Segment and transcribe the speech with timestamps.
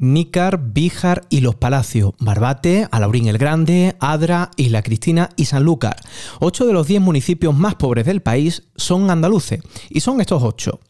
[0.00, 5.96] Nícar, Bíjar y Los Palacios, Barbate, Alaurín el Grande, Adra, Isla Cristina y Sanlúcar.
[6.40, 9.60] Ocho de los diez municipios más pobres del país son andaluces,
[9.90, 10.80] y son estos ocho.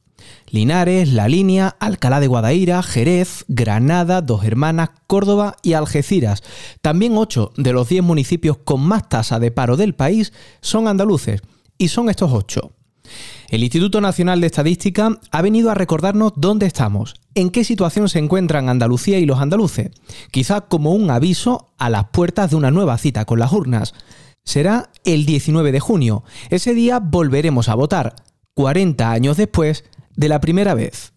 [0.49, 6.45] Linares, La Línea, Alcalá de Guadaira, Jerez, Granada, Dos Hermanas, Córdoba y Algeciras.
[6.81, 11.43] También ocho de los diez municipios con más tasa de paro del país son andaluces,
[11.79, 12.71] y son estos ocho.
[13.49, 18.19] El Instituto Nacional de Estadística ha venido a recordarnos dónde estamos, en qué situación se
[18.19, 19.91] encuentran Andalucía y los andaluces,
[20.31, 23.95] quizá como un aviso a las puertas de una nueva cita con las urnas.
[24.45, 26.25] Será el 19 de junio.
[26.49, 28.17] Ese día volveremos a votar,
[28.55, 29.85] 40 años después
[30.17, 31.13] de la primera vez.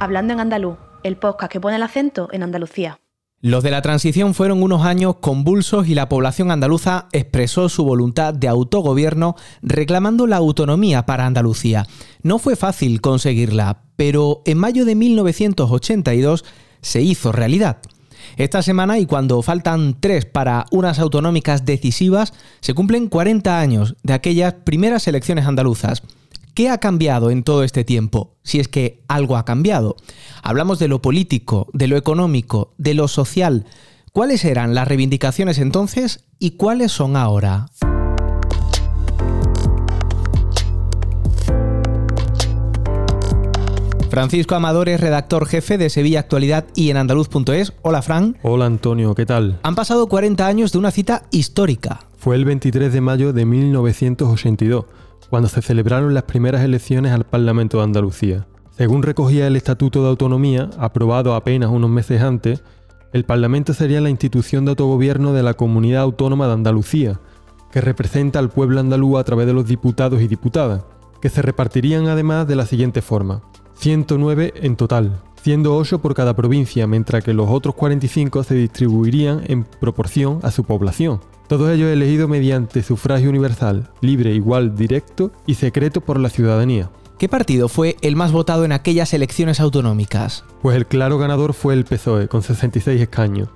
[0.00, 2.98] Hablando en andaluz, el podcast que pone el acento en Andalucía.
[3.44, 8.32] Los de la transición fueron unos años convulsos y la población andaluza expresó su voluntad
[8.32, 11.86] de autogobierno reclamando la autonomía para Andalucía.
[12.22, 16.42] No fue fácil conseguirla, pero en mayo de 1982
[16.80, 17.82] se hizo realidad.
[18.38, 24.14] Esta semana y cuando faltan tres para unas autonómicas decisivas, se cumplen 40 años de
[24.14, 26.02] aquellas primeras elecciones andaluzas.
[26.54, 28.36] ¿Qué ha cambiado en todo este tiempo?
[28.44, 29.96] Si es que algo ha cambiado.
[30.40, 33.66] Hablamos de lo político, de lo económico, de lo social.
[34.12, 37.66] ¿Cuáles eran las reivindicaciones entonces y cuáles son ahora?
[44.08, 47.72] Francisco Amador es redactor jefe de Sevilla Actualidad y en andaluz.es.
[47.82, 48.38] Hola, Fran.
[48.44, 49.58] Hola, Antonio, ¿qué tal?
[49.64, 52.06] Han pasado 40 años de una cita histórica.
[52.16, 54.84] Fue el 23 de mayo de 1982
[55.30, 58.46] cuando se celebraron las primeras elecciones al Parlamento de Andalucía.
[58.70, 62.62] Según recogía el Estatuto de Autonomía, aprobado apenas unos meses antes,
[63.12, 67.20] el Parlamento sería la institución de autogobierno de la Comunidad Autónoma de Andalucía,
[67.70, 70.82] que representa al pueblo andaluz a través de los diputados y diputadas,
[71.20, 73.42] que se repartirían además de la siguiente forma.
[73.74, 79.42] 109 en total, siendo 8 por cada provincia, mientras que los otros 45 se distribuirían
[79.46, 81.20] en proporción a su población.
[81.48, 86.90] Todos ellos elegidos mediante sufragio universal, libre, igual, directo y secreto por la ciudadanía.
[87.18, 90.44] ¿Qué partido fue el más votado en aquellas elecciones autonómicas?
[90.62, 93.50] Pues el claro ganador fue el PSOE, con 66 escaños.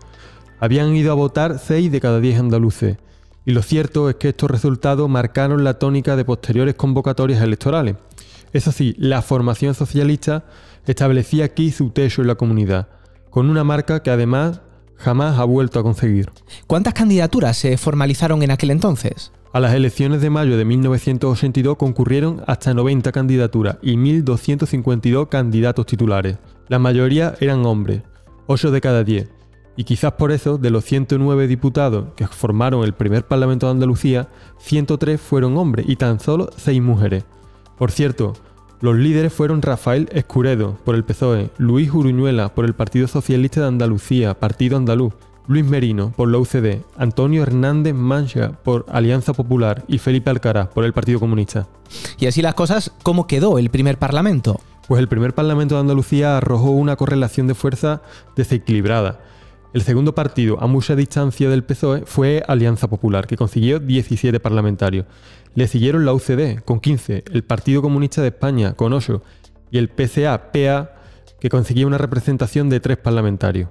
[0.61, 2.99] Habían ido a votar 6 de cada 10 andaluces,
[3.47, 7.97] y lo cierto es que estos resultados marcaron la tónica de posteriores convocatorias electorales.
[8.53, 10.45] Eso sí, la formación socialista
[10.87, 12.89] establecía aquí su techo en la comunidad,
[13.31, 14.61] con una marca que además
[14.99, 16.31] jamás ha vuelto a conseguir.
[16.67, 19.33] ¿Cuántas candidaturas se formalizaron en aquel entonces?
[19.53, 26.37] A las elecciones de mayo de 1982 concurrieron hasta 90 candidaturas y 1.252 candidatos titulares.
[26.69, 28.03] La mayoría eran hombres,
[28.47, 29.31] 8 de cada 10.
[29.77, 34.29] Y quizás por eso, de los 109 diputados que formaron el primer Parlamento de Andalucía,
[34.59, 37.25] 103 fueron hombres y tan solo 6 mujeres.
[37.79, 38.35] Por cierto,
[38.81, 43.67] los líderes fueron Rafael Escuredo, por el PSOE, Luis Uruñuela, por el Partido Socialista de
[43.67, 45.15] Andalucía, Partido Andaluz,
[45.49, 50.85] Luis Merino, por la UCD, Antonio Hernández Mancha, por Alianza Popular y Felipe Alcaraz, por
[50.85, 51.67] el Partido Comunista.
[52.21, 54.61] Y así las cosas, ¿cómo quedó el primer Parlamento?
[54.87, 58.03] Pues el primer Parlamento de Andalucía arrojó una correlación de fuerza
[58.37, 59.21] desequilibrada.
[59.75, 65.05] El segundo partido, a mucha distancia del PSOE, fue Alianza Popular, que consiguió 17 parlamentarios.
[65.55, 69.23] Le siguieron la UCD, con 15, el Partido Comunista de España, con 8,
[69.71, 70.93] y el PCA-PA,
[71.39, 73.69] que conseguía una representación de 3 parlamentarios.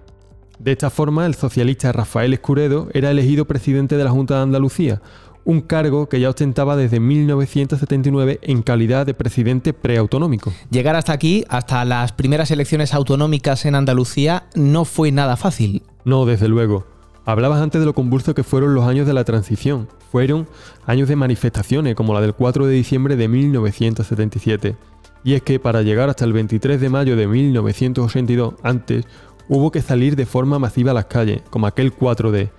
[0.59, 5.01] De esta forma, el socialista Rafael Escuredo era elegido presidente de la Junta de Andalucía,
[5.47, 10.51] un cargo que ya ostentaba desde 1979 en calidad de presidente preautonómico.
[10.69, 15.83] Llegar hasta aquí, hasta las primeras elecciones autonómicas en Andalucía, no fue nada fácil.
[16.03, 16.85] No, desde luego.
[17.23, 19.87] Hablabas antes de lo convulso que fueron los años de la transición.
[20.11, 20.49] Fueron
[20.85, 24.75] años de manifestaciones como la del 4 de diciembre de 1977.
[25.23, 29.05] Y es que para llegar hasta el 23 de mayo de 1982, antes,
[29.47, 32.49] hubo que salir de forma masiva a las calles, como aquel 4D,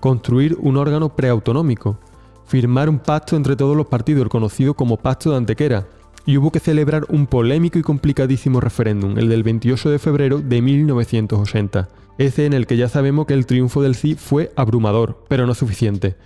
[0.00, 1.98] construir un órgano preautonómico,
[2.48, 5.86] firmar un pacto entre todos los partidos, conocido como Pacto de Antequera,
[6.24, 10.62] y hubo que celebrar un polémico y complicadísimo referéndum, el del 28 de febrero de
[10.62, 15.46] 1980, ese en el que ya sabemos que el triunfo del sí fue abrumador, pero
[15.46, 16.16] no suficiente,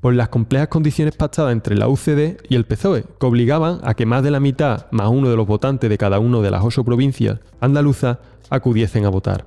[0.00, 4.06] por las complejas condiciones pactadas entre la UCD y el PSOE, que obligaban a que
[4.06, 6.84] más de la mitad, más uno de los votantes de cada una de las ocho
[6.84, 8.18] provincias andaluzas,
[8.50, 9.46] acudiesen a votar.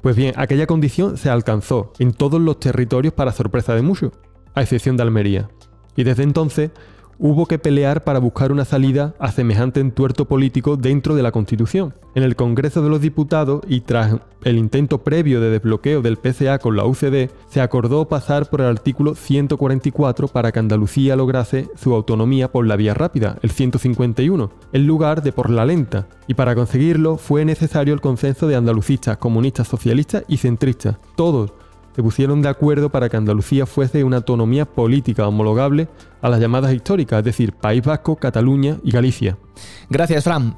[0.00, 4.12] Pues bien, aquella condición se alcanzó en todos los territorios para sorpresa de muchos,
[4.54, 5.48] a excepción de Almería.
[5.96, 6.70] Y desde entonces,
[7.18, 11.94] hubo que pelear para buscar una salida a semejante entuerto político dentro de la Constitución.
[12.14, 16.58] En el Congreso de los Diputados y tras el intento previo de desbloqueo del PCA
[16.58, 21.94] con la UCD, se acordó pasar por el artículo 144 para que Andalucía lograse su
[21.94, 26.54] autonomía por la vía rápida, el 151, en lugar de por la lenta, y para
[26.54, 31.52] conseguirlo fue necesario el consenso de andalucistas, comunistas, socialistas y centristas, todos
[31.96, 35.88] se pusieron de acuerdo para que Andalucía fuese una autonomía política homologable
[36.20, 39.38] a las llamadas históricas, es decir, País Vasco, Cataluña y Galicia.
[39.88, 40.54] Gracias, Fran.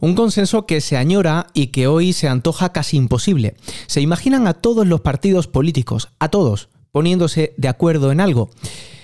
[0.00, 3.54] Un consenso que se añora y que hoy se antoja casi imposible.
[3.86, 8.50] Se imaginan a todos los partidos políticos, a todos, poniéndose de acuerdo en algo.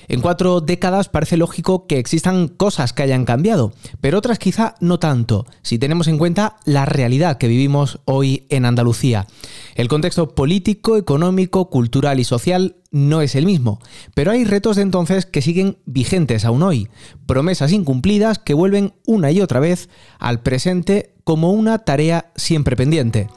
[0.09, 4.99] En cuatro décadas parece lógico que existan cosas que hayan cambiado, pero otras quizá no
[4.99, 9.27] tanto, si tenemos en cuenta la realidad que vivimos hoy en Andalucía.
[9.75, 13.81] El contexto político, económico, cultural y social no es el mismo,
[14.15, 16.89] pero hay retos de entonces que siguen vigentes aún hoy,
[17.27, 23.29] promesas incumplidas que vuelven una y otra vez al presente como una tarea siempre pendiente.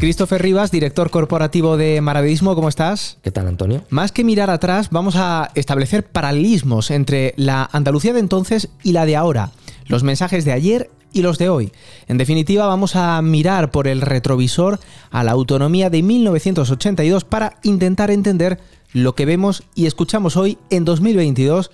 [0.00, 3.18] Christopher Rivas, director corporativo de Maravillismo, ¿cómo estás?
[3.22, 3.84] ¿Qué tal, Antonio?
[3.90, 9.04] Más que mirar atrás, vamos a establecer paralelismos entre la Andalucía de entonces y la
[9.04, 9.52] de ahora,
[9.88, 11.72] los mensajes de ayer y los de hoy.
[12.08, 14.80] En definitiva, vamos a mirar por el retrovisor
[15.10, 18.58] a la autonomía de 1982 para intentar entender
[18.94, 21.70] lo que vemos y escuchamos hoy en 2022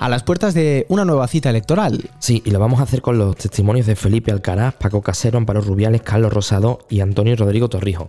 [0.00, 2.10] a las puertas de una nueva cita electoral.
[2.18, 5.60] Sí, y lo vamos a hacer con los testimonios de Felipe Alcaraz, Paco Casero, Amparo
[5.60, 8.08] Rubiales, Carlos Rosado y Antonio Rodrigo Torrijo.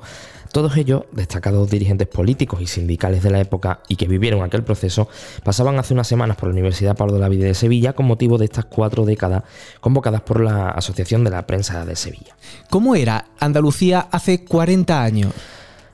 [0.53, 5.09] Todos ellos, destacados dirigentes políticos y sindicales de la época y que vivieron aquel proceso,
[5.43, 8.37] pasaban hace unas semanas por la Universidad Pablo de la Vida de Sevilla con motivo
[8.37, 9.43] de estas cuatro décadas
[9.81, 12.37] convocadas por la Asociación de la Prensa de Sevilla.
[12.69, 15.33] ¿Cómo era Andalucía hace 40 años?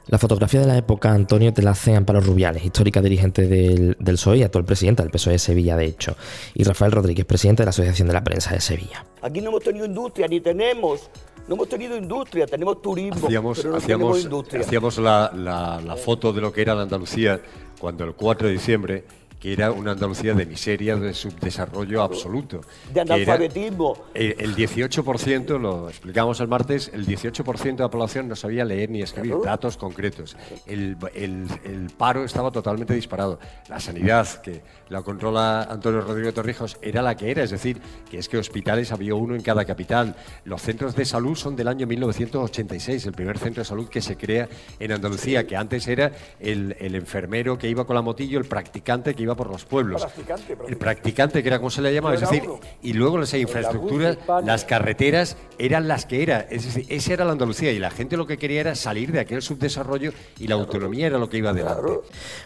[0.07, 4.15] La fotografía de la época, Antonio, te la hace Amparo Rubiales, histórica dirigente del, del
[4.15, 6.15] PSOE y actual presidenta del PSOE de Sevilla, de hecho,
[6.53, 9.05] y Rafael Rodríguez, presidente de la Asociación de la Prensa de Sevilla.
[9.21, 11.09] Aquí no hemos tenido industria, ni tenemos.
[11.49, 14.61] No hemos tenido industria, tenemos turismo, hacíamos, pero no hacíamos, tenemos industria.
[14.61, 17.41] hacíamos la, la- la foto de lo que era la Andalucía
[17.79, 19.05] cuando el 4 de diciembre,
[19.39, 22.61] que era una Andalucía de miseria, de subdesarrollo absoluto.
[22.93, 23.97] De analfabetismo.
[24.13, 28.89] el, el 18%, lo explicamos el martes, el 18% de la población no sabía leer
[28.89, 30.35] ni escribir, datos concretos.
[30.65, 33.39] El, el- el paro estaba totalmente disparado.
[33.69, 37.79] La sanidad, que la controla Antonio Rodrigo Torrijos, era la que era, es decir,
[38.09, 40.15] que es que hospitales había uno en cada capital.
[40.45, 44.17] Los centros de salud son del año 1986, el primer centro de salud que se
[44.17, 44.47] crea
[44.79, 49.13] en Andalucía, que antes era el, el enfermero que iba con la motillo, el practicante
[49.13, 50.01] que iba por los pueblos.
[50.03, 52.59] Practicante, El practicante, que era como se le llamaba, es Era decir, uno.
[52.81, 56.45] y luego las infraestructuras, las carreteras eran las que eran.
[56.49, 59.19] Es decir, esa era la Andalucía y la gente lo que quería era salir de
[59.19, 61.91] aquel subdesarrollo y la autonomía era lo que iba adelante.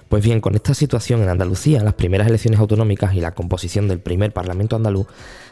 [0.09, 3.99] Pues bien, con esta situación en Andalucía, las primeras elecciones autonómicas y la composición del
[3.99, 5.07] primer Parlamento andaluz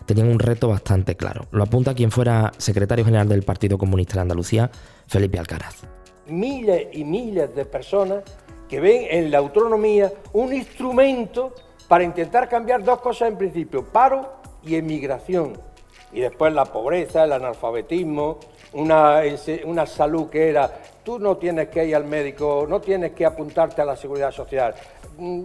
[0.06, 1.48] tenían un reto bastante claro.
[1.52, 4.72] Lo apunta quien fuera secretario general del Partido Comunista de Andalucía,
[5.08, 5.84] Felipe Alcaraz.
[6.28, 8.24] miles y miles de personas
[8.70, 11.54] que ven en la autonomía un instrumento
[11.88, 15.54] para intentar cambiar dos cosas en principio, paro y emigración.
[16.14, 18.40] Y después la pobreza, el analfabetismo,
[18.74, 19.22] una,
[19.66, 20.72] una salud que era,
[21.04, 24.74] tú no tienes que ir al médico, no tienes que apuntarte a la seguridad social.
[25.18, 25.44] Mm,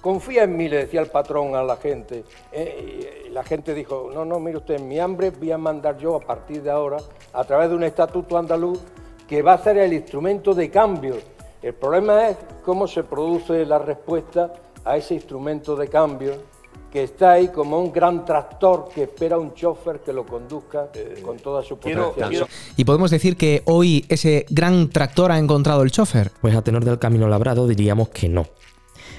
[0.00, 2.24] Confía en mí, le decía el patrón a la gente.
[2.52, 6.20] Eh, la gente dijo, no, no, mire usted, mi hambre voy a mandar yo a
[6.20, 6.96] partir de ahora,
[7.34, 8.80] a través de un estatuto andaluz,
[9.28, 11.16] que va a ser el instrumento de cambio.
[11.62, 14.52] El problema es cómo se produce la respuesta
[14.84, 16.32] a ese instrumento de cambio
[16.90, 20.88] que está ahí como un gran tractor que espera un chofer que lo conduzca
[21.22, 22.46] con toda su potencia.
[22.76, 26.32] Y podemos decir que hoy ese gran tractor ha encontrado el chofer.
[26.40, 28.46] Pues a tenor del camino labrado diríamos que no.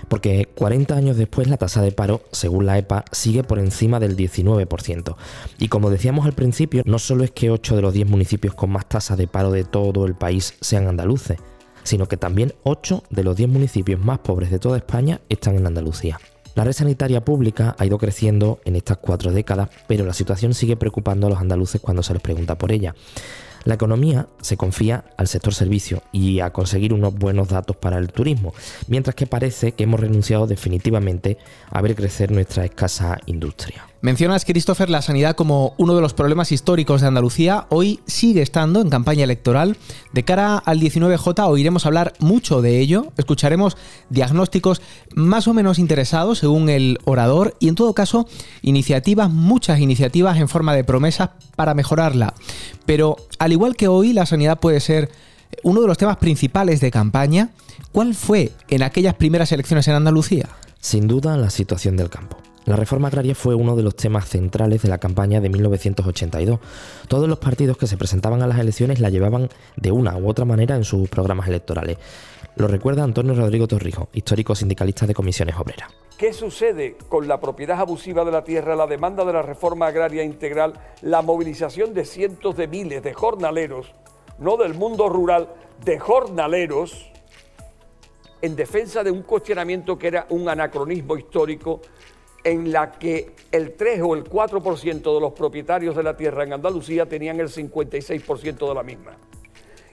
[0.10, 4.18] Porque 40 años después la tasa de paro, según la EPA, sigue por encima del
[4.18, 5.16] 19%.
[5.60, 8.72] Y como decíamos al principio, no solo es que 8 de los 10 municipios con
[8.72, 11.38] más tasa de paro de todo el país sean andaluces,
[11.84, 15.68] sino que también 8 de los 10 municipios más pobres de toda España están en
[15.68, 16.20] Andalucía.
[16.54, 20.76] La red sanitaria pública ha ido creciendo en estas cuatro décadas, pero la situación sigue
[20.76, 22.94] preocupando a los andaluces cuando se les pregunta por ella.
[23.64, 28.12] La economía se confía al sector servicio y a conseguir unos buenos datos para el
[28.12, 28.54] turismo,
[28.88, 31.38] mientras que parece que hemos renunciado definitivamente
[31.70, 33.91] a ver crecer nuestra escasa industria.
[34.02, 37.68] Mencionas, Christopher, la sanidad como uno de los problemas históricos de Andalucía.
[37.70, 39.78] Hoy sigue estando en campaña electoral.
[40.12, 43.14] De cara al 19J oiremos hablar mucho de ello.
[43.18, 43.78] Escucharemos
[44.10, 44.82] diagnósticos
[45.14, 48.28] más o menos interesados según el orador y en todo caso
[48.64, 52.34] iniciativas, muchas iniciativas en forma de promesas para mejorarla.
[52.88, 55.12] Pero al igual que hoy la sanidad puede ser
[55.62, 57.52] uno de los temas principales de campaña,
[57.92, 60.50] ¿cuál fue en aquellas primeras elecciones en Andalucía?
[60.80, 62.38] Sin duda la situación del campo.
[62.66, 66.60] La reforma agraria fue uno de los temas centrales de la campaña de 1982.
[67.08, 70.46] Todos los partidos que se presentaban a las elecciones la llevaban de una u otra
[70.46, 71.98] manera en sus programas electorales.
[72.56, 75.90] Lo recuerda Antonio Rodrigo Torrijo, histórico sindicalista de comisiones obreras.
[76.18, 80.24] ¿Qué sucede con la propiedad abusiva de la tierra, la demanda de la reforma agraria
[80.24, 83.92] integral, la movilización de cientos de miles de jornaleros,
[84.38, 85.50] no del mundo rural,
[85.84, 87.10] de jornaleros,
[88.44, 91.82] en defensa de un cuestionamiento que era un anacronismo histórico
[92.44, 96.54] en la que el 3 o el 4% de los propietarios de la tierra en
[96.54, 99.18] Andalucía tenían el 56% de la misma.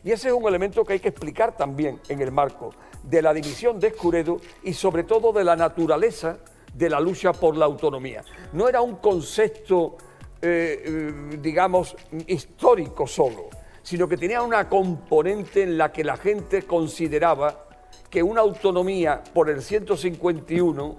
[0.04, 3.34] Y ese es un elemento que hay que explicar también en el marco de la
[3.34, 6.38] división de Escuredo y sobre todo de la naturaleza
[6.72, 8.24] de la lucha por la autonomía.
[8.52, 9.96] No era un concepto,
[10.40, 13.48] eh, eh, digamos, histórico solo,
[13.82, 17.64] sino que tenía una componente en la que la gente consideraba
[18.08, 20.96] que una autonomía por el 151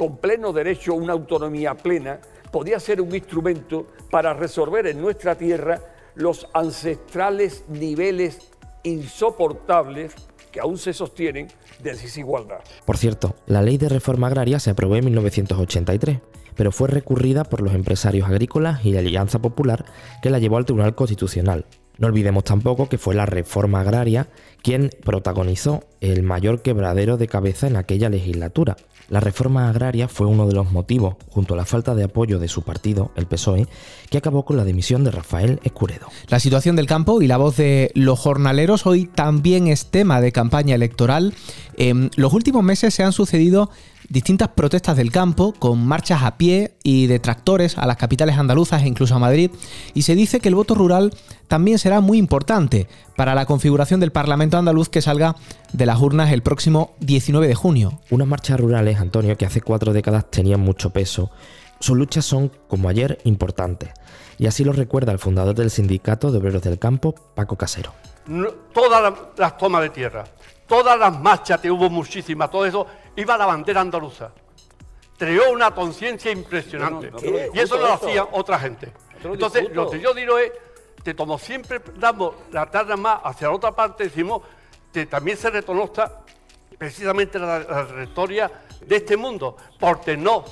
[0.00, 5.34] con pleno derecho a una autonomía plena, podía ser un instrumento para resolver en nuestra
[5.34, 5.78] tierra
[6.14, 8.38] los ancestrales niveles
[8.82, 10.14] insoportables
[10.50, 11.48] que aún se sostienen
[11.82, 12.60] de desigualdad.
[12.86, 16.20] Por cierto, la ley de reforma agraria se aprobó en 1983,
[16.56, 19.84] pero fue recurrida por los empresarios agrícolas y la Alianza Popular
[20.22, 21.66] que la llevó al Tribunal Constitucional.
[22.00, 24.28] No olvidemos tampoco que fue la reforma agraria
[24.62, 28.76] quien protagonizó el mayor quebradero de cabeza en aquella legislatura.
[29.10, 32.48] La reforma agraria fue uno de los motivos, junto a la falta de apoyo de
[32.48, 33.66] su partido, el PSOE,
[34.08, 36.06] que acabó con la dimisión de Rafael Escuredo.
[36.28, 40.32] La situación del campo y la voz de los jornaleros hoy también es tema de
[40.32, 41.34] campaña electoral.
[41.76, 43.68] En los últimos meses se han sucedido
[44.10, 48.82] distintas protestas del campo, con marchas a pie y de tractores a las capitales andaluzas
[48.82, 49.52] e incluso a Madrid,
[49.94, 51.14] y se dice que el voto rural
[51.46, 55.36] también será muy importante para la configuración del Parlamento andaluz que salga
[55.72, 58.00] de las urnas el próximo 19 de junio.
[58.10, 61.30] Unas marchas rurales, Antonio, que hace cuatro décadas tenían mucho peso.
[61.78, 63.90] Sus luchas son, como ayer, importantes.
[64.38, 67.92] Y así lo recuerda el fundador del Sindicato de Obreros del Campo, Paco Casero.
[68.74, 70.24] todas las tomas de tierra,
[70.66, 72.86] todas las marchas, que hubo muchísimas, todo eso,
[73.20, 74.32] iba la bandera andaluza.
[75.18, 77.10] Creó una conciencia impresionante.
[77.52, 78.92] y eso lo hacía otra gente.
[79.22, 80.50] Entonces, lo que yo digo es
[81.04, 84.42] que como siempre damos la tarde más hacia la otra parte, decimos
[84.92, 86.22] que también se reconozca
[86.80, 88.50] precisamente la, la historia
[88.88, 90.44] de este mundo, porque no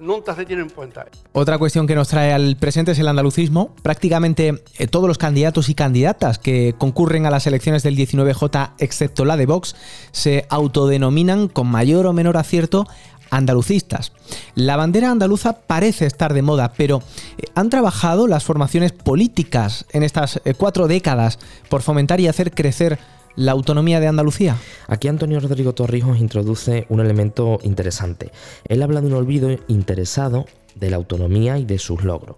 [0.00, 1.06] nunca se tiene en cuenta.
[1.32, 3.76] Otra cuestión que nos trae al presente es el andalucismo.
[3.82, 9.24] Prácticamente eh, todos los candidatos y candidatas que concurren a las elecciones del 19J, excepto
[9.24, 9.76] la de Vox,
[10.10, 12.88] se autodenominan con mayor o menor acierto
[13.30, 14.10] andalucistas.
[14.56, 17.00] La bandera andaluza parece estar de moda, pero
[17.38, 22.50] eh, ¿han trabajado las formaciones políticas en estas eh, cuatro décadas por fomentar y hacer
[22.50, 22.98] crecer
[23.36, 24.56] la autonomía de Andalucía?
[24.88, 28.30] Aquí Antonio Rodrigo Torrijos introduce un elemento interesante.
[28.66, 32.36] Él habla de un olvido interesado de la autonomía y de sus logros,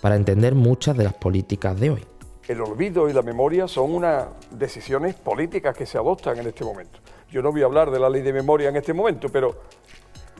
[0.00, 2.04] para entender muchas de las políticas de hoy.
[2.48, 7.00] El olvido y la memoria son unas decisiones políticas que se adoptan en este momento.
[7.30, 9.62] Yo no voy a hablar de la ley de memoria en este momento, pero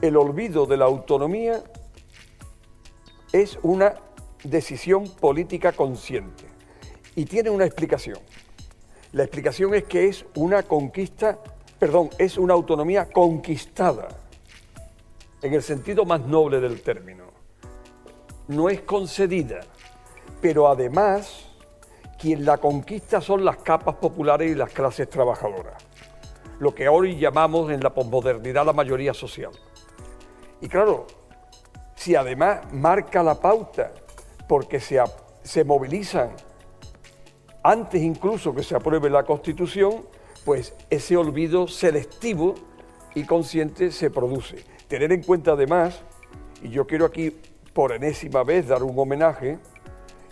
[0.01, 1.63] el olvido de la autonomía
[3.33, 3.95] es una
[4.43, 6.45] decisión política consciente
[7.15, 8.19] y tiene una explicación.
[9.17, 11.39] La explicación es que es una conquista,
[11.79, 14.09] perdón, es una autonomía conquistada,
[15.41, 17.23] en el sentido más noble del término.
[18.47, 19.61] No es concedida,
[20.39, 21.47] pero además
[22.19, 25.83] quien la conquista son las capas populares y las clases trabajadoras,
[26.59, 29.51] lo que hoy llamamos en la posmodernidad la mayoría social.
[30.61, 31.07] Y claro,
[31.95, 33.93] si además marca la pauta
[34.47, 35.01] porque se,
[35.41, 36.35] se movilizan
[37.67, 40.05] antes incluso que se apruebe la Constitución,
[40.45, 42.55] pues ese olvido selectivo
[43.13, 44.63] y consciente se produce.
[44.87, 45.99] Tener en cuenta además,
[46.63, 47.37] y yo quiero aquí
[47.73, 49.59] por enésima vez dar un homenaje,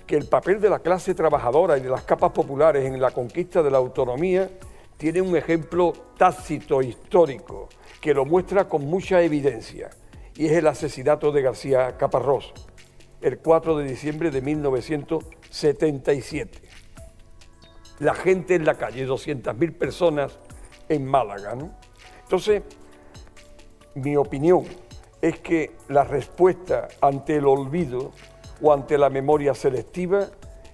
[0.07, 3.61] que el papel de la clase trabajadora y de las capas populares en la conquista
[3.61, 4.49] de la autonomía
[4.95, 7.67] tiene un ejemplo tácito histórico
[7.99, 9.89] que lo muestra con mucha evidencia,
[10.37, 12.53] y es el asesinato de García Caparrós,
[13.19, 16.64] el 4 de diciembre de 1977
[17.99, 20.37] la gente en la calle, 200.000 personas
[20.89, 21.55] en Málaga.
[22.23, 22.63] Entonces,
[23.95, 24.65] mi opinión
[25.21, 28.11] es que la respuesta ante el olvido
[28.61, 30.27] o ante la memoria selectiva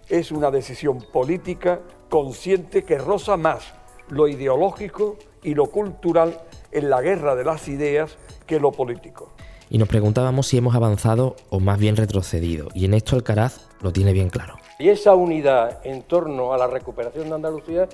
[0.09, 3.73] es una decisión política consciente que roza más
[4.09, 9.33] lo ideológico y lo cultural en la guerra de las ideas que lo político.
[9.69, 13.93] Y nos preguntábamos si hemos avanzado o más bien retrocedido, y en esto Alcaraz lo
[13.93, 14.60] tiene bien claro.
[14.81, 17.87] Y esa unidad en torno a la recuperación de Andalucía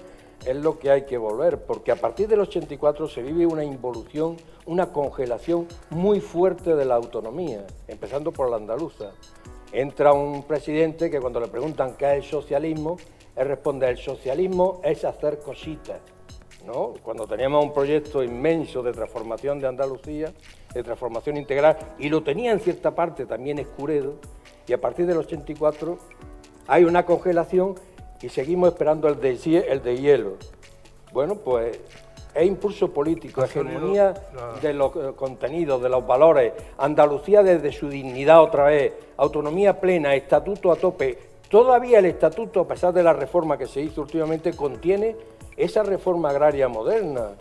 [0.45, 4.37] es lo que hay que volver, porque a partir del 84 se vive una involución,
[4.65, 9.11] una congelación muy fuerte de la autonomía, empezando por la andaluza.
[9.73, 12.95] Entra un presidente que cuando le preguntan qué es el socialismo,
[13.35, 15.99] él responde, el socialismo es hacer cositas.
[16.65, 16.93] ¿no?
[17.03, 20.31] Cuando teníamos un proyecto inmenso de transformación de Andalucía,
[20.73, 24.13] de transformación integral, y lo tenía en cierta parte también Escuredo,
[24.65, 25.97] y a partir del 84
[26.67, 27.75] hay una congelación
[28.21, 30.33] y seguimos esperando el de, el de hielo.
[31.11, 31.79] Bueno, pues
[32.35, 34.13] es impulso político, hegemonía
[34.61, 40.13] de los eh, contenidos, de los valores, Andalucía desde su dignidad otra vez, autonomía plena,
[40.13, 41.17] estatuto a tope.
[41.49, 45.15] Todavía el estatuto, a pesar de la reforma que se hizo últimamente, contiene
[45.55, 47.31] esa reforma agraria moderna,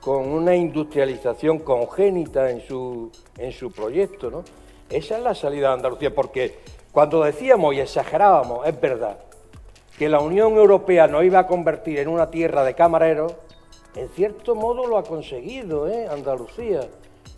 [0.00, 4.30] con una industrialización congénita en su, en su proyecto.
[4.30, 4.42] ¿no?
[4.90, 6.58] Esa es la salida de Andalucía, porque
[6.94, 9.18] cuando decíamos y exagerábamos, es verdad,
[9.98, 13.34] que la Unión Europea nos iba a convertir en una tierra de camareros,
[13.96, 16.06] en cierto modo lo ha conseguido, ¿eh?
[16.08, 16.82] Andalucía.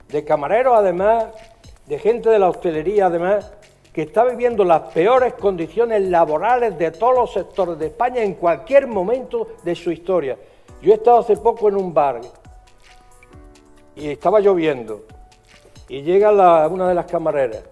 [0.08, 1.28] De camareros, además,
[1.86, 3.50] de gente de la hostelería, además,
[3.94, 8.86] que está viviendo las peores condiciones laborales de todos los sectores de España en cualquier
[8.86, 10.36] momento de su historia.
[10.82, 12.20] Yo he estado hace poco en un bar
[13.94, 15.06] y estaba lloviendo
[15.88, 16.30] y llega
[16.68, 17.62] una de las camareras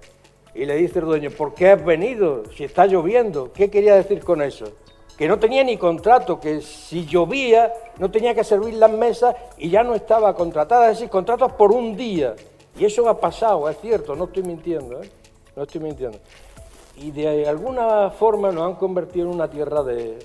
[0.55, 3.53] y le dice el dueño, ¿por qué has venido si está lloviendo?
[3.53, 4.67] ¿Qué quería decir con eso?
[5.19, 9.71] Que no tenía ni contrato, que si llovía no tenía que servir las mesas y
[9.71, 12.35] ya no estaba contratada, es decir, contratos por un día.
[12.79, 15.11] Y eso ha pasado, es cierto, no estoy mintiendo, ¿eh?
[15.55, 16.19] no estoy mintiendo.
[16.97, 20.19] Y de alguna forma nos han convertido en una tierra de,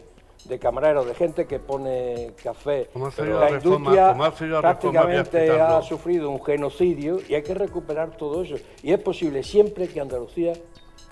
[0.46, 2.89] de camareros, de gente que pone café.
[2.96, 4.15] la, industria
[4.62, 8.55] prácticamente ha sufrido un genocidio y hay que recuperar todo eso.
[8.81, 10.53] Y es posible siempre que Andalucía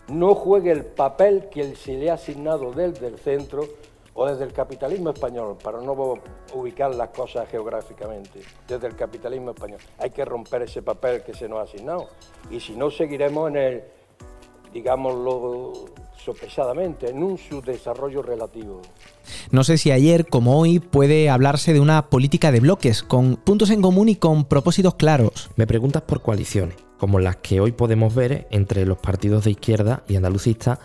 [0.08, 3.68] no juegue el papel que se le ha asignado desde el centro
[4.14, 5.94] o desde el capitalismo español, para no
[6.56, 9.80] ubicar las cosas geográficamente, desde el capitalismo español.
[10.00, 12.10] Hay que romper ese papel que se nos ha asignado.
[12.50, 13.84] Y si no, seguiremos en el,
[14.74, 15.86] digámoslo
[16.28, 18.82] sopesadamente, en un subdesarrollo relativo.
[19.50, 23.70] No sé si ayer, como hoy, puede hablarse de una política de bloques, con puntos
[23.70, 25.50] en común y con propósitos claros.
[25.56, 30.04] Me preguntas por coaliciones, como las que hoy podemos ver entre los partidos de izquierda
[30.10, 30.80] y andalucistas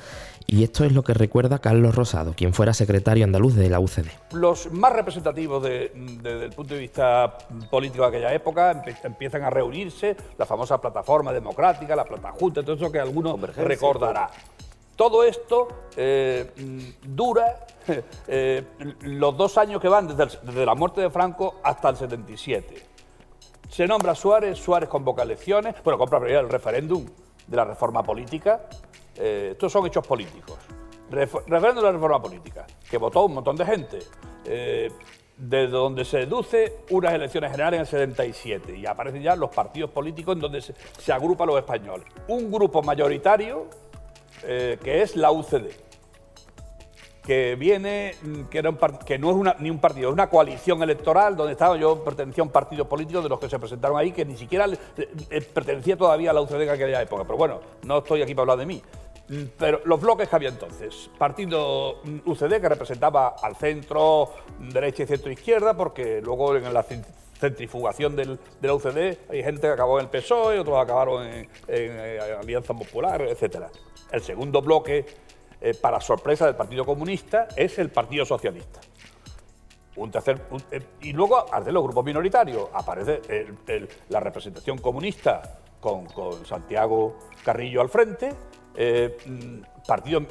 [0.47, 4.09] y esto es lo que recuerda Carlos Rosado, quien fuera secretario andaluz de la UCD.
[4.33, 7.39] Los más representativos desde el punto de vista
[7.71, 12.75] político de aquella época empiezan a reunirse, la famosa plataforma democrática, la plata junta, todo
[12.77, 14.31] eso que alguno recordará.
[14.97, 16.53] Todo esto eh,
[17.03, 17.67] dura
[18.29, 18.65] eh,
[19.03, 22.87] los dos años que van desde, la muerte de Franco hasta el 77.
[23.69, 27.07] Se nombra Suárez, Suárez convoca elecciones, bueno, compra el referéndum
[27.47, 28.69] de la reforma política.
[29.17, 30.59] Eh, estos son hechos políticos.
[31.11, 33.99] referéndum de la reforma política, que votó un montón de gente.
[35.35, 39.91] desde donde se deduce unas elecciones generales en el 77 y aparecen ya los partidos
[39.91, 42.07] políticos en donde se, se agrupan los españoles.
[42.29, 43.67] Un grupo mayoritario
[44.45, 45.71] eh, que es la UCD,
[47.25, 48.63] que viene, mm, que,
[49.07, 52.47] que no es ni un partido, es una coalición electoral donde estaba yo, pertenecía a
[52.47, 54.67] un partido político de los que se presentaron ahí, que ni siquiera
[55.55, 57.25] pertenecía todavía a la UCD en aquella época.
[57.25, 58.83] Pero bueno, no estoy aquí para hablar de mí.
[59.29, 65.05] Mm, pero los bloques que había entonces, partido mm, UCD que representaba al centro, derecha
[65.05, 66.83] y centro izquierda, porque luego en la
[67.43, 71.49] centrifugación del, de la UCD hay gente que acabó en el PSOE, otros acabaron en,
[71.69, 73.69] eh, Alianza Popular, etcétera.
[74.11, 75.05] El segundo bloque,
[75.61, 78.81] eh, para sorpresa del Partido Comunista, es el Partido Socialista.
[79.97, 83.21] Un tercer, eh, y luego, de los grupos minoritarios, aparece
[84.09, 86.07] la representación comunista con,
[86.47, 88.31] Santiago Carrillo al frente,
[88.75, 90.25] eh, mm, partidos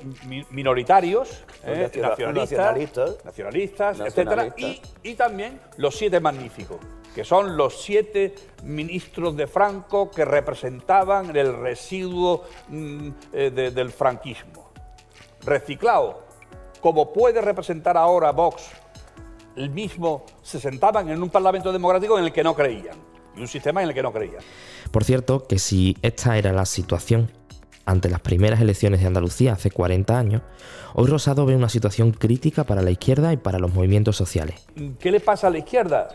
[0.50, 4.56] minoritarios, nacionalistas, nacionalistas, etcétera,
[5.04, 6.80] y, también los siete magníficos,
[7.16, 14.72] que son los siete ministros de Franco que representaban el residuo mm, eh, del franquismo.
[15.44, 16.24] Reciclado,
[16.80, 18.64] como puede representar ahora Vox,
[19.56, 22.96] el mismo se sentaban en un parlamento democrático en el que no creían,
[23.36, 24.42] y un sistema en el que no creían.
[24.92, 27.32] Por cierto, que si esta era la situación
[27.86, 30.42] ante las primeras elecciones de Andalucía hace 40 años,
[30.94, 34.68] hoy Rosado ve una situación crítica para la izquierda y para los movimientos sociales.
[35.00, 36.10] ¿Qué le pasa a la izquierda?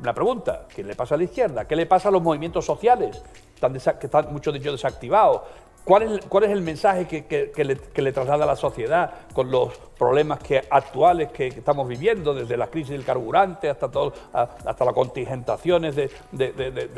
[0.00, 1.66] Una pregunta, ¿qué le pasa a la izquierda?
[1.66, 3.22] ¿Qué le pasa a los movimientos sociales
[3.54, 5.42] están que están muchos de ellos desactivados?
[5.84, 10.38] ¿Cuál es, el mensaje que, que, le, traslada a la sociedad con los problemas
[10.70, 16.10] actuales que, estamos viviendo, desde la crisis del carburante hasta, todo, hasta las contingentaciones de,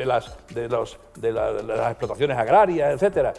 [0.05, 0.37] las,
[1.91, 3.33] explotaciones agrarias, etcétera?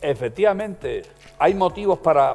[0.00, 1.02] Efectivamente,
[1.38, 2.34] hay motivos para,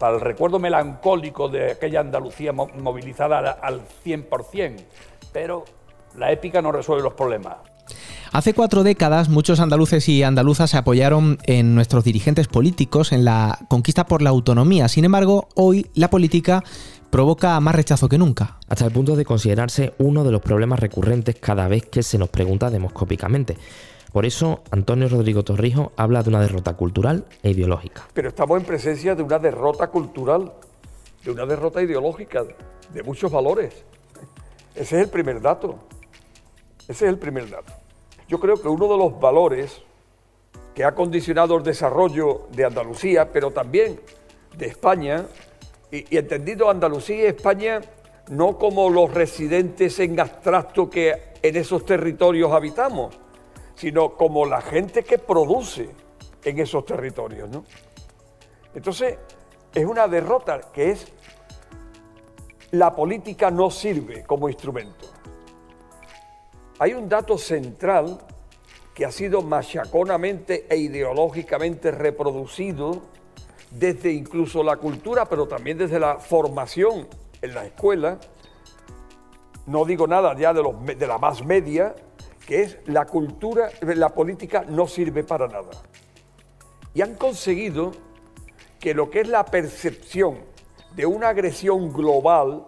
[0.00, 4.84] el, recuerdo melancólico de aquella Andalucía movilizada al 100%,
[5.32, 5.64] pero
[6.16, 7.73] la épica no resuelve los problemas.
[8.32, 13.58] Hace cuatro décadas muchos andaluces y andaluzas se apoyaron en nuestros dirigentes políticos en la
[13.68, 14.88] conquista por la autonomía.
[14.88, 16.64] Sin embargo, hoy la política
[17.10, 18.58] provoca más rechazo que nunca.
[18.68, 22.28] Hasta el punto de considerarse uno de los problemas recurrentes cada vez que se nos
[22.28, 23.56] pregunta demoscópicamente.
[24.12, 28.08] Por eso, Antonio Rodrigo Torrijos habla de una derrota cultural e ideológica.
[28.14, 30.52] Pero estamos en presencia de una derrota cultural,
[31.24, 32.44] de una derrota ideológica,
[32.92, 33.74] de muchos valores.
[34.74, 35.78] Ese es el primer dato.
[36.88, 37.72] Ese es el primer dato.
[38.28, 39.82] Yo creo que uno de los valores
[40.74, 44.00] que ha condicionado el desarrollo de Andalucía, pero también
[44.56, 45.26] de España,
[45.90, 47.80] y, entendido Andalucía y España
[48.30, 53.14] no como los residentes en abstracto que en esos territorios habitamos,
[53.74, 55.90] sino como la gente que produce
[56.42, 57.48] en esos territorios.
[57.48, 57.64] ¿no?
[58.74, 59.18] Entonces,
[59.74, 61.06] es una derrota que es
[62.72, 65.13] la política no sirve como instrumento.
[66.84, 68.18] Hay un dato central
[68.92, 73.04] que ha sido machaconamente e ideológicamente reproducido
[73.70, 77.08] desde incluso la cultura, pero también desde la formación
[77.40, 78.18] en la escuela.
[79.64, 80.62] No digo nada ya de,
[80.94, 81.94] de la más media,
[82.46, 85.70] que es la cultura, la política no sirve para nada.
[86.92, 87.92] Y han conseguido
[88.78, 90.36] que lo que es la percepción
[90.94, 92.66] de una agresión global,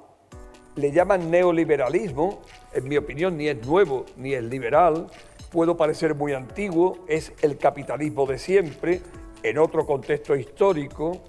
[0.75, 2.41] le llaman neoliberalismo,
[2.77, 5.07] en mi opinión, ni es nuevo ni es liberal,
[5.51, 9.01] puedo parecer muy antiguo, es el capitalismo de siempre,
[9.43, 11.23] en otro contexto histórico,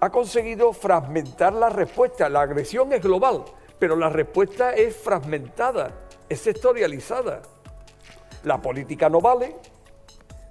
[0.00, 2.28] ha conseguido fragmentar la respuesta.
[2.28, 3.44] La agresión es global,
[3.78, 7.42] pero la respuesta es fragmentada, es sectorializada.
[8.44, 9.56] La política no vale,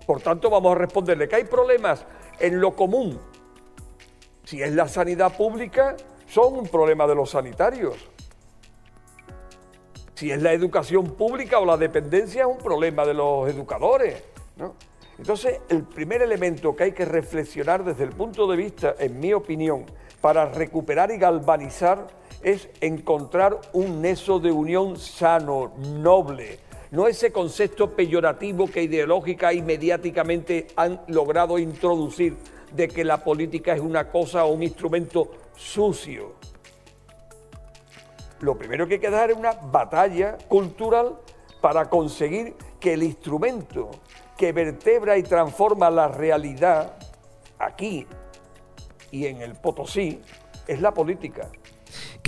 [0.06, 2.06] por tanto vamos a responderle que hay problemas
[2.40, 3.20] en lo común.
[4.44, 5.96] Si es la sanidad pública,
[6.28, 8.10] son un problema de los sanitarios.
[10.20, 14.22] Si es la educación pública o la dependencia, es un problema de los educadores.
[15.18, 19.32] Entonces, el primer elemento que hay que reflexionar desde el punto de vista, en mi
[19.32, 19.86] opinión,
[20.20, 22.08] para recuperar y galvanizar
[22.44, 26.60] es encontrar un neso de unión sano, noble,
[26.92, 32.36] no ese concepto peyorativo que ideológica y mediáticamente han logrado introducir
[32.74, 36.34] de que la política es una cosa o un instrumento sucio
[38.42, 41.18] lo primero que hay que dar es una batalla cultural
[41.62, 43.92] para conseguir que el instrumento
[44.38, 46.94] que vertebra y transforma la realidad
[47.58, 48.08] aquí
[49.12, 50.22] y en el Potosí
[50.68, 51.50] es la política.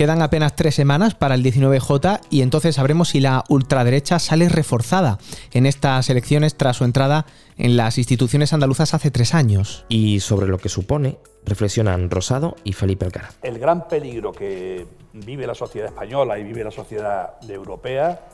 [0.02, 5.18] Quedan apenas tres semanas para el 19J y entonces sabremos si la ultraderecha sale reforzada
[5.52, 7.24] en estas elecciones tras su entrada
[7.56, 9.86] en las instituciones andaluzas hace tres años.
[9.88, 13.36] Y sobre lo que supone, reflexionan Rosado y Felipe Alcaraz.
[13.42, 18.26] El gran peligro que vive la sociedad española y vive la sociedad europea,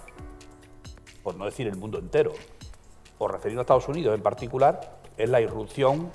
[1.23, 2.33] por no decir el mundo entero,
[3.19, 6.11] o referido a Estados Unidos en particular, es la irrupción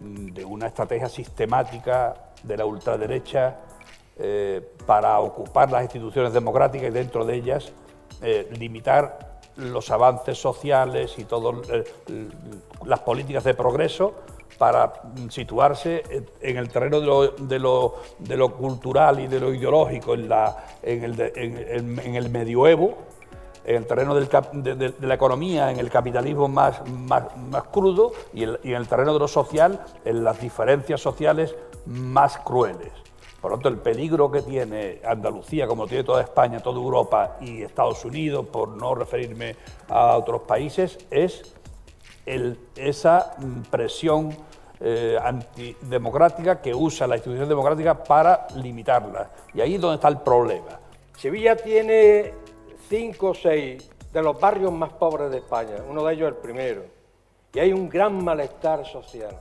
[0.00, 3.58] de una estrategia sistemática de la ultraderecha
[4.18, 7.72] eh, para ocupar las instituciones democráticas y dentro de ellas
[8.20, 11.84] eh, limitar los avances sociales y todas eh,
[12.84, 14.14] las políticas de progreso
[14.58, 14.92] para
[15.28, 16.02] situarse
[16.40, 20.30] en el terreno de lo, cultural y de lo ideológico, en,
[20.84, 22.98] el, medioevo,
[23.64, 26.80] en el terreno de, la economía, en el capitalismo más,
[27.72, 32.92] crudo y, en el terreno de lo social, en las diferencias sociales más crueles.
[33.42, 37.62] Por lo tanto, el peligro que tiene Andalucía, como tiene toda España, toda Europa y
[37.62, 39.56] Estados Unidos, por no referirme
[39.88, 41.52] a otros países, es
[42.24, 43.34] esa
[43.68, 44.34] presión
[44.78, 49.30] eh, antidemocrática que usa la institución democrática para limitarla.
[49.52, 50.78] Y ahí es donde está el problema.
[51.16, 52.32] Sevilla tiene
[52.88, 56.84] cinco o seis de los barrios más pobres de España, uno de ellos el primero,
[57.52, 59.36] y hay un gran malestar social.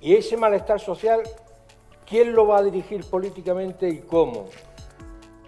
[0.00, 1.22] Y ese malestar social,
[2.08, 4.46] ¿quién lo va a dirigir políticamente y cómo?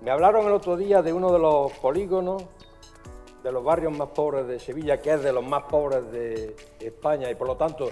[0.02, 2.44] Me hablaron el otro día de uno de los polígonos
[3.42, 7.30] de los barrios más pobres de Sevilla, que es de los más pobres de España
[7.30, 7.88] y por lo tanto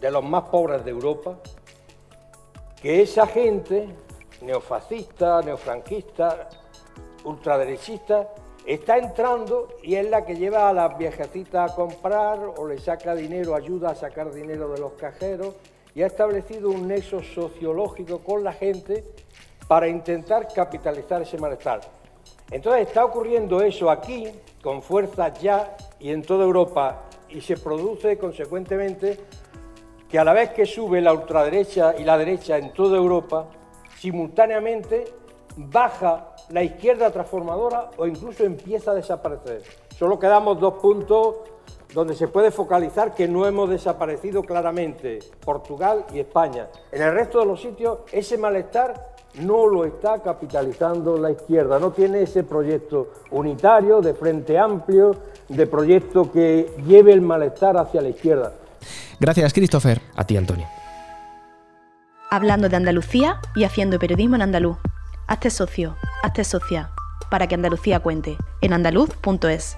[0.00, 1.36] de los más pobres de Europa,
[2.80, 3.88] que esa gente
[4.40, 6.48] neofascista, neofranquista,
[7.24, 8.28] ultraderechista,
[8.64, 13.14] está entrando y es la que lleva a las viejecitas a comprar o le saca
[13.14, 15.54] dinero, ayuda a sacar dinero de los cajeros
[15.94, 19.04] y ha establecido un nexo sociológico con la gente
[19.68, 21.80] para intentar capitalizar ese malestar.
[22.50, 24.28] Entonces está ocurriendo eso aquí
[24.62, 29.18] con fuerza ya y en toda Europa y se produce consecuentemente
[30.08, 33.46] que a la vez que sube la ultraderecha y la derecha en toda Europa,
[33.98, 35.04] simultáneamente
[35.56, 39.62] baja la izquierda transformadora o incluso empieza a desaparecer.
[39.96, 41.36] Solo quedamos dos puntos
[41.94, 46.66] donde se puede focalizar que no hemos desaparecido claramente, Portugal y España.
[46.90, 51.92] En el resto de los sitios ese malestar no lo está capitalizando la izquierda, no
[51.92, 55.16] tiene ese proyecto unitario, de frente amplio,
[55.48, 58.52] de proyecto que lleve el malestar hacia la izquierda.
[59.20, 60.00] Gracias, Christopher.
[60.16, 60.66] A ti, Antonio.
[62.30, 64.76] Hablando de Andalucía y haciendo periodismo en andaluz.
[65.28, 66.90] Hazte socio, hazte socia,
[67.30, 69.76] para que Andalucía cuente, en andaluz.es.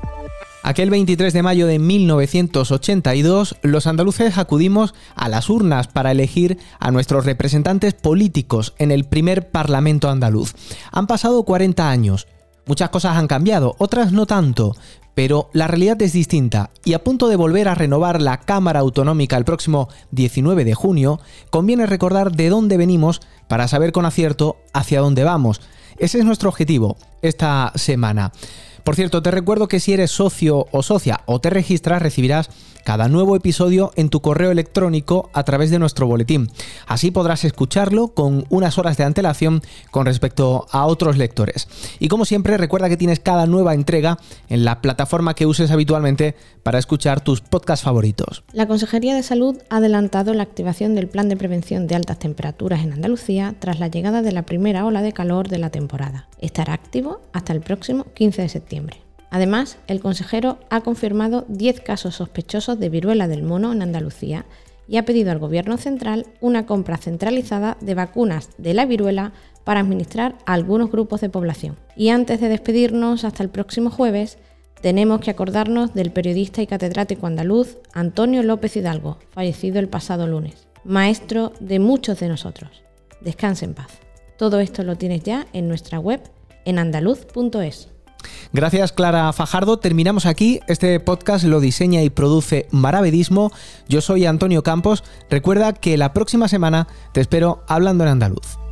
[0.66, 6.90] Aquel 23 de mayo de 1982, los andaluces acudimos a las urnas para elegir a
[6.90, 10.56] nuestros representantes políticos en el primer Parlamento andaluz.
[10.90, 12.26] Han pasado 40 años.
[12.66, 14.74] Muchas cosas han cambiado, otras no tanto,
[15.14, 19.36] pero la realidad es distinta y a punto de volver a renovar la Cámara Autonómica
[19.36, 25.00] el próximo 19 de junio, conviene recordar de dónde venimos para saber con acierto hacia
[25.00, 25.60] dónde vamos.
[25.96, 28.32] Ese es nuestro objetivo esta semana.
[28.86, 32.50] Por cierto, te recuerdo que si eres socio o socia o te registras, recibirás
[32.86, 36.52] cada nuevo episodio en tu correo electrónico a través de nuestro boletín.
[36.86, 41.66] Así podrás escucharlo con unas horas de antelación con respecto a otros lectores.
[41.98, 44.18] Y como siempre, recuerda que tienes cada nueva entrega
[44.48, 48.44] en la plataforma que uses habitualmente para escuchar tus podcasts favoritos.
[48.52, 52.84] La Consejería de Salud ha adelantado la activación del plan de prevención de altas temperaturas
[52.84, 56.28] en Andalucía tras la llegada de la primera ola de calor de la temporada.
[56.38, 59.05] Estará activo hasta el próximo 15 de septiembre.
[59.36, 64.46] Además, el consejero ha confirmado 10 casos sospechosos de viruela del mono en Andalucía
[64.88, 69.80] y ha pedido al Gobierno central una compra centralizada de vacunas de la viruela para
[69.80, 71.76] administrar a algunos grupos de población.
[71.96, 74.38] Y antes de despedirnos hasta el próximo jueves,
[74.80, 80.66] tenemos que acordarnos del periodista y catedrático andaluz Antonio López Hidalgo, fallecido el pasado lunes,
[80.82, 82.84] maestro de muchos de nosotros.
[83.20, 83.98] Descanse en paz.
[84.38, 86.22] Todo esto lo tienes ya en nuestra web
[86.64, 87.95] en andaluz.es.
[88.52, 89.78] Gracias Clara Fajardo.
[89.78, 90.60] Terminamos aquí.
[90.66, 93.52] Este podcast lo diseña y produce Maravedismo.
[93.88, 95.04] Yo soy Antonio Campos.
[95.30, 98.65] Recuerda que la próxima semana te espero hablando en andaluz.